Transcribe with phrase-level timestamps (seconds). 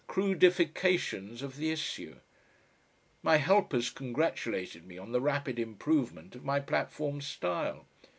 [0.09, 2.15] "crudifications" of the issue.
[3.21, 7.85] My helper's congratulated me on the rapid improvement of my platform style.